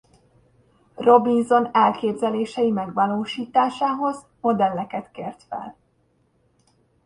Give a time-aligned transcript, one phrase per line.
[0.97, 5.77] Robinson elképzelései megvalósításához modelleket kért fel.